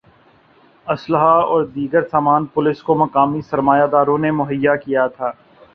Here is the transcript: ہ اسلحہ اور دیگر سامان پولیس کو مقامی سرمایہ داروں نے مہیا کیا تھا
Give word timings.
ہ 0.87 0.93
اسلحہ 0.93 1.35
اور 1.49 1.65
دیگر 1.75 2.07
سامان 2.11 2.45
پولیس 2.53 2.81
کو 2.83 2.95
مقامی 2.95 3.41
سرمایہ 3.49 3.87
داروں 3.91 4.17
نے 4.17 4.31
مہیا 4.33 4.75
کیا 4.77 5.07
تھا 5.07 5.31